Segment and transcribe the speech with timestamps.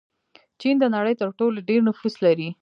[0.59, 2.49] چین د نړۍ تر ټولو ډېر نفوس لري.